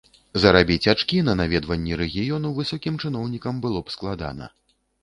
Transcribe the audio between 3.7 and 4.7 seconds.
б складана.